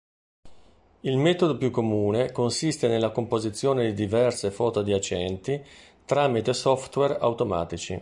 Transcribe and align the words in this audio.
Il 1.01 1.15
metodo 1.17 1.57
più 1.57 1.69
comune 1.69 2.31
consiste 2.31 2.87
nella 2.87 3.11
composizione 3.11 3.85
di 3.85 3.93
diverse 3.93 4.49
foto 4.49 4.79
adiacenti 4.79 5.63
tramite 6.05 6.53
software 6.55 7.19
automatici. 7.19 7.99